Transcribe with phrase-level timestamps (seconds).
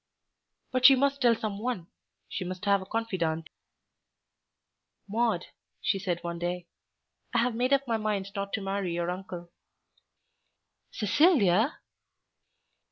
[0.71, 1.85] But she must tell some one.
[2.27, 3.51] She must have a confidante.
[5.07, 5.45] "Maude,"
[5.79, 6.65] she said one day,
[7.35, 9.51] "I have made up my mind not to marry your uncle."
[10.89, 11.81] "Cecilia!"